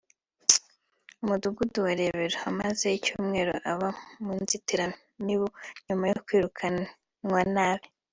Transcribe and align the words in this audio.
umudugudu 1.23 1.77
wa 1.85 1.93
Rebero 1.99 2.37
amaze 2.51 2.85
icyumweru 2.97 3.53
aba 3.71 3.89
mu 4.23 4.33
nzitiramibu 4.41 5.47
nyuma 5.85 6.05
yo 6.11 6.19
kwirukanwa 6.25 7.41
n’abe 7.55 7.87